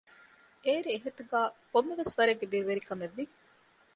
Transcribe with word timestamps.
އޭރު 0.63 0.89
އެހިތުގައި 0.93 1.49
ކޮންމެވެސް 1.71 2.15
ވަރެއްގެ 2.17 2.47
ބިރުވެރިކަމެއްވި 2.51 3.23